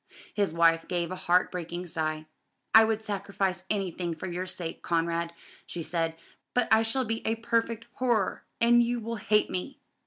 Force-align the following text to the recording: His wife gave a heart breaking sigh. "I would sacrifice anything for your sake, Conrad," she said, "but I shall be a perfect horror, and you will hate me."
His 0.33 0.51
wife 0.51 0.87
gave 0.87 1.11
a 1.11 1.15
heart 1.15 1.51
breaking 1.51 1.85
sigh. 1.85 2.25
"I 2.73 2.85
would 2.85 3.03
sacrifice 3.03 3.65
anything 3.69 4.15
for 4.15 4.25
your 4.25 4.47
sake, 4.47 4.81
Conrad," 4.81 5.31
she 5.67 5.83
said, 5.83 6.15
"but 6.55 6.67
I 6.71 6.81
shall 6.81 7.05
be 7.05 7.21
a 7.23 7.35
perfect 7.35 7.85
horror, 7.97 8.43
and 8.59 8.81
you 8.81 8.99
will 8.99 9.17
hate 9.17 9.51
me." 9.51 9.77